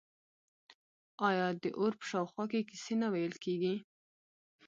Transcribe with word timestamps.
آیا 1.27 1.47
د 1.63 1.65
اور 1.79 1.93
په 1.99 2.03
شاوخوا 2.09 2.43
کې 2.51 2.67
کیسې 2.69 2.93
نه 3.01 3.07
ویل 3.13 3.33
کیږي؟ 3.43 3.75